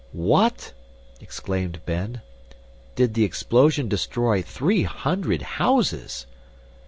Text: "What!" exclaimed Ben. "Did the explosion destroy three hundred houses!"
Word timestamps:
"What!" 0.13 0.73
exclaimed 1.19 1.79
Ben. 1.85 2.21
"Did 2.95 3.13
the 3.13 3.23
explosion 3.23 3.87
destroy 3.87 4.41
three 4.41 4.81
hundred 4.81 5.43
houses!" 5.43 6.25